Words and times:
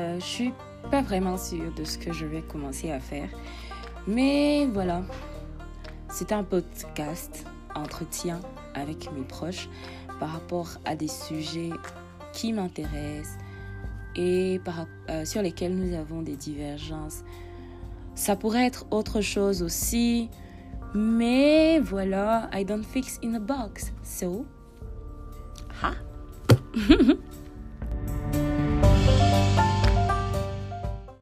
Euh, 0.00 0.18
je 0.18 0.24
suis 0.24 0.54
pas 0.90 1.02
vraiment 1.02 1.36
sûre 1.36 1.72
de 1.76 1.84
ce 1.84 1.98
que 1.98 2.12
je 2.12 2.24
vais 2.24 2.40
commencer 2.40 2.90
à 2.90 3.00
faire. 3.00 3.28
Mais 4.06 4.66
voilà, 4.72 5.02
c'est 6.08 6.32
un 6.32 6.42
podcast 6.42 7.44
entretien 7.74 8.40
avec 8.74 9.12
mes 9.12 9.24
proches 9.24 9.68
par 10.18 10.30
rapport 10.30 10.68
à 10.86 10.96
des 10.96 11.08
sujets 11.08 11.70
qui 12.32 12.52
m'intéressent 12.52 13.36
et 14.16 14.60
euh, 15.10 15.24
sur 15.24 15.42
lesquels 15.42 15.76
nous 15.76 15.94
avons 15.94 16.22
des 16.22 16.36
divergences. 16.36 17.22
Ça 18.14 18.36
pourrait 18.36 18.66
être 18.66 18.86
autre 18.90 19.20
chose 19.20 19.62
aussi, 19.62 20.30
mais 20.94 21.78
voilà, 21.78 22.48
I 22.54 22.64
don't 22.64 22.84
fix 22.84 23.18
in 23.22 23.34
a 23.34 23.38
box. 23.38 23.92
So, 24.02 24.46
ha! 25.82 25.92